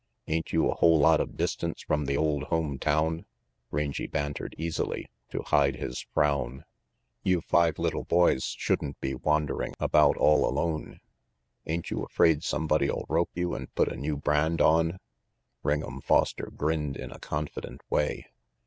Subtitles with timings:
[0.25, 3.23] "Ain't you a whole lot of distance from the old home town?"
[3.69, 6.65] Rangy bantered easily, to hide his 178 RANGY PETE frown.
[7.21, 11.01] "You five little boys shouldn't be wandering about all alone.
[11.67, 14.97] Ain't you afraid somebody'll rope you and put a new brand on?"
[15.63, 18.25] Ring'em Foster grinned in a confident way.